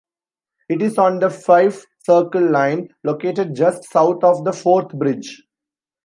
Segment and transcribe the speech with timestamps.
[0.67, 5.43] It is on the Fife Circle Line, located just south of the Forth Bridge.